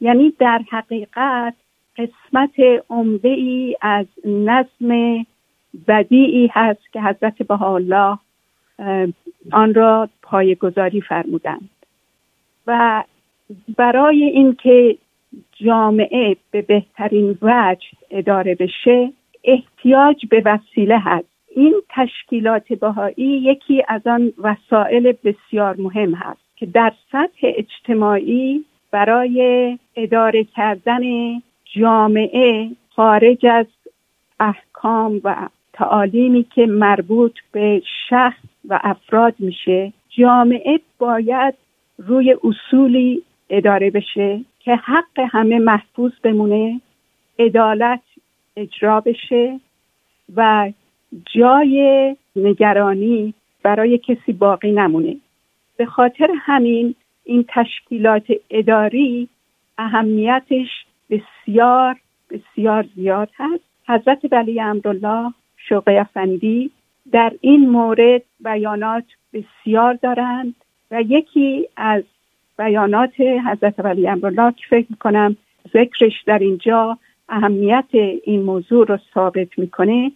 [0.00, 1.54] یعنی در حقیقت
[1.98, 5.24] قسمت عمده ای از نظم
[5.88, 8.18] بدیعی هست که حضرت بهاءالله
[9.52, 11.70] آن را پایگذاری فرمودند.
[12.66, 13.02] و
[13.76, 14.96] برای اینکه
[15.52, 19.12] جامعه به بهترین وجه اداره بشه
[19.44, 21.26] احتیاج به وسیله هست.
[21.56, 29.78] این تشکیلات بهایی یکی از آن وسایل بسیار مهم هست که در سطح اجتماعی برای
[29.96, 31.02] اداره کردن
[31.64, 33.66] جامعه خارج از
[34.40, 41.54] احکام و تعالیمی که مربوط به شخص و افراد میشه جامعه باید
[41.98, 46.80] روی اصولی اداره بشه که حق همه محفوظ بمونه
[47.38, 48.02] عدالت
[48.56, 49.60] اجرا بشه
[50.36, 50.72] و
[51.34, 55.16] جای نگرانی برای کسی باقی نمونه.
[55.76, 56.94] به خاطر همین
[57.24, 59.28] این تشکیلات اداری
[59.78, 60.68] اهمیتش
[61.10, 61.96] بسیار
[62.30, 63.64] بسیار زیاد هست.
[63.88, 66.70] حضرت ولی امرالله شوقی افندی
[67.12, 70.54] در این مورد بیانات بسیار دارند
[70.90, 72.02] و یکی از
[72.58, 75.36] بیانات حضرت ولی امرالله که فکر می‌کنم
[75.72, 76.98] ذکرش در اینجا
[77.28, 77.88] اهمیت
[78.24, 80.12] این موضوع رو ثابت می‌کنه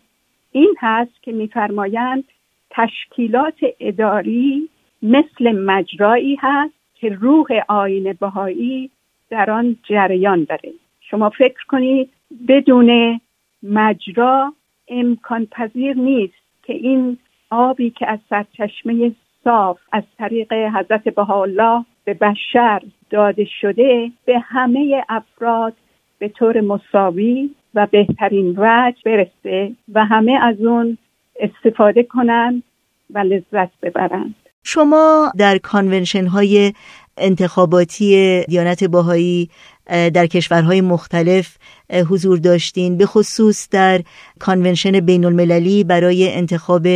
[0.53, 2.24] این هست که میفرمایند
[2.70, 4.68] تشکیلات اداری
[5.03, 8.91] مثل مجرایی هست که روح آین بهایی
[9.30, 10.72] در آن جریان داره.
[11.01, 12.11] شما فکر کنید
[12.49, 13.20] بدون
[13.62, 14.55] مجرا
[14.89, 16.47] امکان پذیر نیست.
[16.68, 17.18] که این
[17.50, 19.12] آبی که از سرچشمه
[19.44, 25.72] صاف از طریق حضرت بهاءالله به بشر داده شده به همه افراد
[26.18, 30.98] به طور مساوی و بهترین وجه برسه و همه از اون
[31.40, 32.62] استفاده کنند
[33.10, 34.34] و لذت ببرند.
[34.64, 36.72] شما در convention های
[37.16, 39.50] انتخاباتی دیانت بهایی
[39.89, 41.57] در کشورهای مختلف
[41.91, 44.01] حضور داشتین به خصوص در
[44.38, 46.86] convention بین المللی برای انتخاب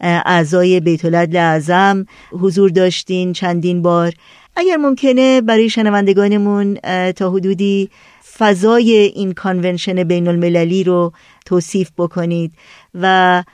[0.00, 4.12] اعضای بیت اعظم حضور داشتین چندین بار.
[4.56, 6.74] اگر ممکنه برای شنوندگانمون
[7.12, 7.90] تا حدودی
[8.38, 11.12] فضای این convention بین المللی رو
[11.46, 12.52] توصیف بکنید
[12.94, 13.44] و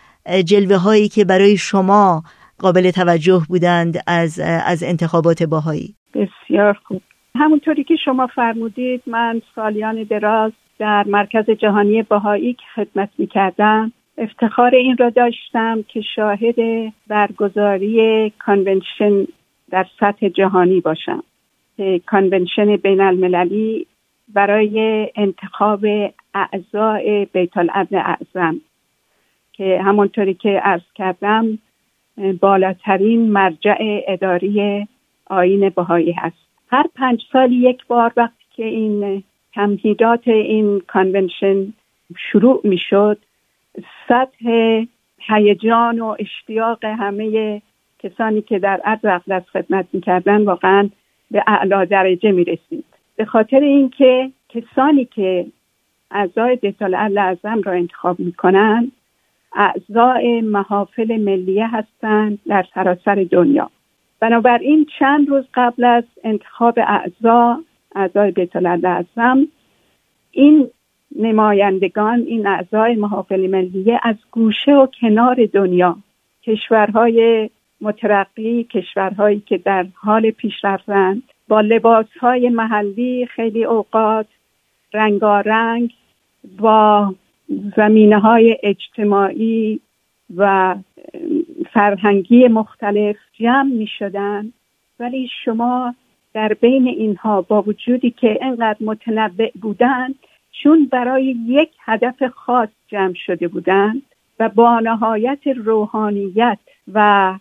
[0.44, 2.22] جلوه هایی که برای شما
[2.58, 5.94] قابل توجه بودند از, از انتخابات بهایی.
[6.14, 7.02] بسیار خوب.
[7.36, 13.92] همونطوری که شما فرمودید من سالیان دراز در مرکز جهانی بهایی که خدمت می کردم
[14.18, 16.54] افتخار این را داشتم که شاهد
[17.08, 19.26] برگزاری convention
[19.70, 21.22] در سطح جهانی باشم.
[22.06, 23.86] convention بین المللی
[24.28, 25.84] برای انتخاب
[26.34, 27.56] اعضای بیت
[27.92, 28.60] اعظم.
[29.52, 31.58] که همونطوری که عرض کردم
[32.40, 33.76] بالاترین مرجع
[34.08, 34.88] اداری
[35.26, 36.43] آین بهایی هست.
[36.74, 39.22] هر پنج سال یک بار وقتی که این
[39.54, 41.72] تمهیدات این کانونشن
[42.16, 43.18] شروع می شد
[44.08, 44.48] سطح
[45.18, 47.62] هیجان و اشتیاق همه
[47.98, 50.88] کسانی که در عرض اقدس خدمت می‌کردن واقعا
[51.30, 52.84] به اعلا درجه می رسید
[53.16, 55.46] به خاطر اینکه کسانی که
[56.10, 58.92] اعضای بیتال اعظم را انتخاب می‌کنند
[59.52, 63.70] اعضای محافل ملیه هستند در سراسر دنیا.
[64.24, 67.58] بنابراین چند روز قبل از انتخاب اعضا
[67.94, 69.48] اعضای بیت اعظم
[70.30, 70.70] این
[71.16, 75.96] نمایندگان این اعضای محافل ملیه از گوشه و کنار دنیا
[76.42, 77.50] کشورهای
[77.80, 84.26] مترقی کشورهایی که در حال پیشرفتند با لباسهای محلی خیلی اوقات
[84.94, 85.94] رنگارنگ
[86.58, 87.14] با
[87.76, 89.80] زمینه های اجتماعی
[90.36, 90.74] و
[91.74, 94.52] فرهنگی مختلف جمع می شدن
[95.00, 95.94] ولی شما
[96.34, 100.14] در بین اینها با وجودی که انقدر متنوع بودند
[100.62, 104.02] چون برای یک هدف خاص جمع شده بودند
[104.40, 106.58] و با نهایت روحانیت
[106.92, 107.34] و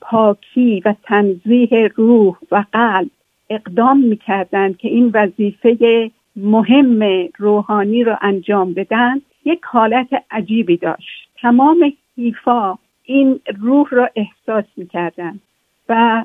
[0.00, 3.10] پاکی و تنظیح روح و قلب
[3.50, 11.28] اقدام می‌کردند که این وظیفه مهم روحانی رو انجام بدن یک حالت عجیبی داشت.
[11.40, 15.40] تمام حیفا این روح را احساس می‌کردن
[15.88, 16.24] و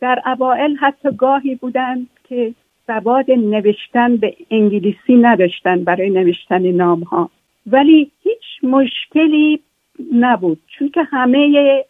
[0.00, 2.54] در اوائل حتی گاهی بودند که
[2.86, 7.30] سواد نوشتن به انگلیسی نداشتن برای نوشتن نام ها
[7.66, 9.60] ولی هیچ مشکلی
[10.12, 10.60] نبود.
[10.66, 11.84] چون که همه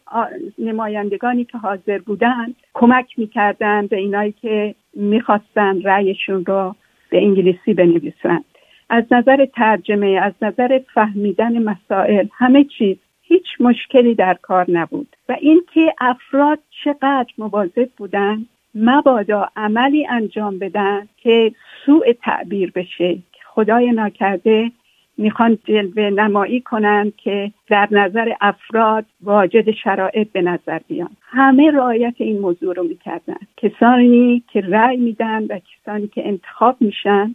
[0.59, 6.75] نمایندگانی که حاضر بودند کمک می‌کردند به اینایی که می‌خواستن رأیشون رو
[7.11, 8.45] به انگلیسی بنویسند
[8.89, 12.97] از نظر ترجمه از نظر فهمیدن مسائل همه چیز
[13.29, 15.17] هیچ مشکلی در کار نبود.
[15.29, 21.53] و اینکه افراد چقدر مواظب بودن مبادا عملی انجام بدن که
[21.87, 23.19] سوء تعبیر بشه.
[23.45, 24.71] خدای ناکرده
[25.19, 31.11] می‌خوان جلوه نمایی کنند که در نظر افراد واجد شرایط به نظر بیان.
[31.23, 33.37] همه رعایت این موضوع رو می‌کردن.
[33.57, 37.35] کسانی که رأی میدن و کسانی که انتخاب میشن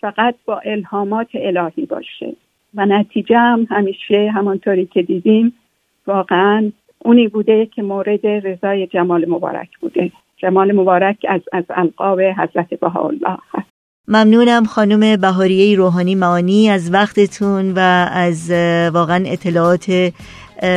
[0.00, 2.36] فقط با الهامات الهی باشه.
[2.76, 5.52] و نتیجه هم همیشه همانطوری که دیدیم
[6.06, 10.12] واقعا اونی بوده که مورد رضای جمال مبارک بوده.
[10.36, 13.68] جمال مبارک از از القاب حضرت بهاءالله هست.
[14.08, 18.50] ممنونم خانم بهاریه روحانی معانی از وقتتون و از
[18.94, 20.12] واقعا اطلاعات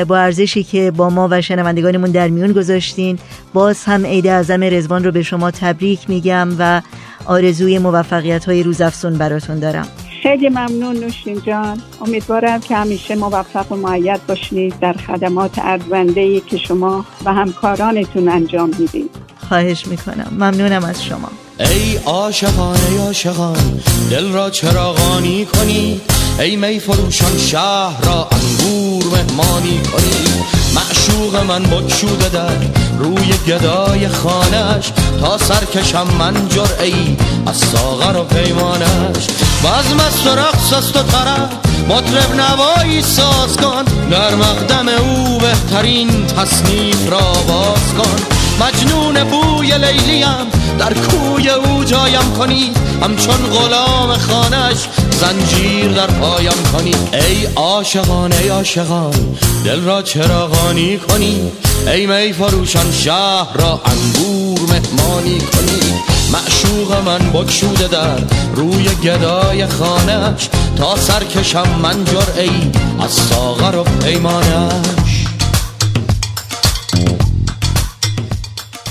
[0.08, 3.18] با ارزشی که با ما و شنوندگانمون در میون گذاشتین.
[3.54, 6.82] باز هم عید اعظم رزوان رو به شما تبریک میگم و
[7.28, 9.88] آرزوی موفقیت های روزافزون براتون دارم.
[10.28, 11.82] خیلی ممنون نوشین جان.
[12.02, 18.72] امیدوارم که همیشه موفق و معید باشید در خدمات ارزنده که شما و همکارانتون انجام
[18.80, 19.10] می‌دید.
[19.48, 20.28] خواهش می‌کنم.
[20.32, 21.30] ممنونم از شما.
[21.60, 26.02] ای عاشقان ای عاشقان دل را چراغانی کنی.
[26.40, 30.44] ای می فروشان شهر را انگور مهمانی کنی.
[30.76, 32.56] معشوق من بکشوده در
[33.00, 39.28] روی گدای خانش تا سرکشم من جرعی از ساغر و پیمانش
[39.64, 41.50] بزم است و رقص و طرف
[41.90, 43.84] مطرب نوایی ساز کن.
[44.12, 48.16] در مقدم او بهترین تصنیف را باز کن.
[48.62, 50.48] مجنون بوی لیلیم
[50.80, 52.72] در کوی او جایم کنی.
[53.02, 54.78] همچون غلام خانش
[55.12, 56.96] زنجیر در پایم کنی.
[57.14, 61.52] ای عاشقان ای عاشقان دل را چراغانی کنی.
[61.88, 64.37] ای می فروشان شهر را انگور
[64.80, 65.94] مهمانی کنی.
[66.34, 68.18] معشوق من بکشوده در
[68.56, 72.06] روی گدای خانش تا سرکشم من
[72.38, 72.50] ای
[73.00, 75.26] از ساغر و پیمانش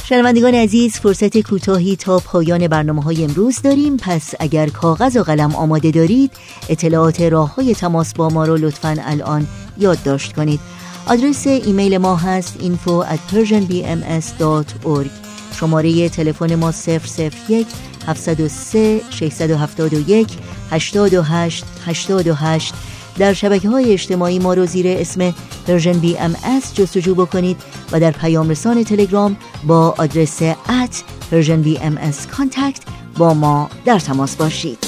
[0.08, 3.96] شنوندگان عزیز فرصت کوتاهی تا پایان برنامه های امروز داریم.
[3.96, 6.30] پس اگر کاغذ و قلم آماده دارید
[6.68, 9.46] اطلاعات راه های تماس با ما رو لطفا الان
[9.78, 10.60] یادداشت کنید.
[11.06, 15.25] آدرس ایمیل ما هست info at persianbms.org
[15.56, 17.66] شماره تلفن ما 001
[18.06, 20.28] 703 671
[20.70, 22.74] 828 828
[23.18, 25.34] در شبکه های اجتماعی ما رو زیر اسم
[25.66, 27.56] Persian BMS جستجو بکنید
[27.92, 32.82] و در پیام رسان تلگرام با آدرس at Persian BMS contact
[33.18, 34.78] با ما در تماس باشید.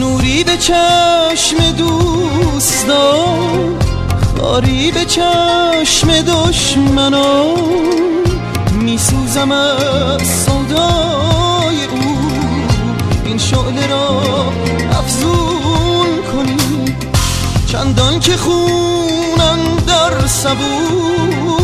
[0.00, 3.78] نوری به چشم دوستان
[4.36, 8.11] خاری به چشم دشمنان.
[8.92, 12.18] میسوزم از سودای او.
[13.24, 14.22] این شعله را
[14.98, 16.96] افزون کنی.
[17.66, 21.58] چندان که خونم در سبو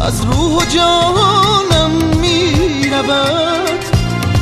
[0.00, 3.84] از روح و جانم می‌رود.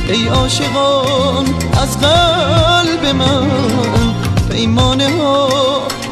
[0.08, 1.46] ای عاشقان
[1.82, 3.50] از قلب من
[4.50, 5.48] پیمانه ها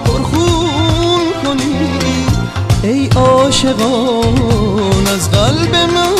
[0.05, 2.39] پرخون کنید
[2.83, 6.18] ای عاشقان از قلب من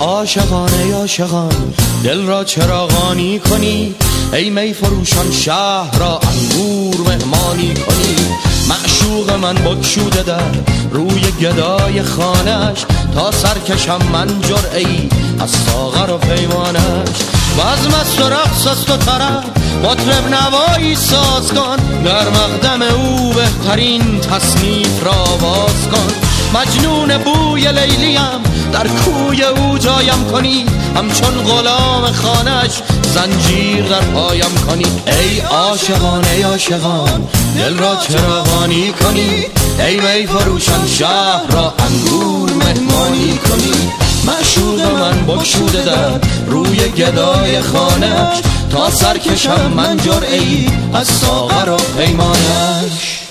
[0.00, 0.06] ای
[0.92, 1.74] عاشقان
[2.04, 3.94] دل را چراغانی کنی.
[4.32, 8.16] ای می فروشان شهر را انگور مهمانی کنی.
[8.68, 10.52] معشوق من بکشوده در
[10.90, 12.84] روی گدای خانش
[13.14, 15.08] تا سرکشم من جرعی
[15.40, 17.18] از ساغر و پیمانش
[17.58, 19.44] بزم است و رقص است و طرف
[19.84, 21.76] مطرب نوایی ساز کن.
[22.04, 26.29] در مقدم او بهترین تصنیف را باز کن.
[26.54, 28.42] مجنون بوی لیلیم
[28.72, 30.66] در کوی او جایم کنی.
[30.96, 32.70] همچون غلام خانش
[33.02, 34.86] زنجیر در پایم کنی.
[35.06, 39.46] ای عاشقان ای عاشقان دل را چراغانی کنی.
[39.78, 43.90] ای می فروشان شهر را انگور مهمانی کنی.
[44.24, 48.40] معشوق من بکشوده در روی گدای خانش
[48.70, 53.29] تا سرکشم من جرعی از ساغر و پیمانش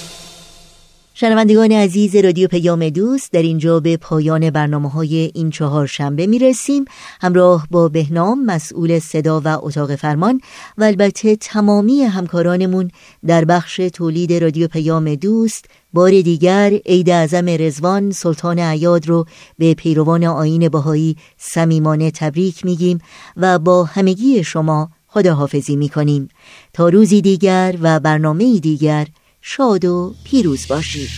[1.22, 6.40] شنوندگان عزیز رادیو پیام دوست در اینجا به پایان برنامه های این چهار شنبه می
[6.40, 6.86] رسیم
[7.22, 10.42] همراه با بهنام مسئول صدا و اتاق فرمان
[10.78, 12.92] و البته تمامی همکارانمون
[13.26, 19.26] در بخش تولید رادیو پیام دوست بار دیگر عید اعظم رزوان سلطان عیاد رو
[19.58, 23.00] به پیروان آین بهایی صمیمانه تبریک میگیم
[23.38, 26.28] و با همگی شما خداحافظی می‌کنیم.
[26.74, 29.08] تا روزی دیگر و برنامه دیگر
[29.42, 31.10] شاد و پیروز باشید.